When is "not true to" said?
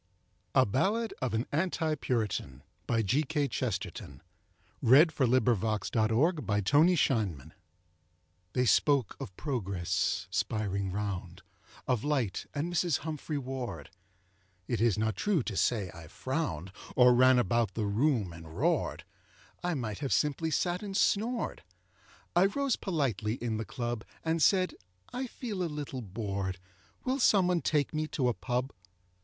14.97-15.55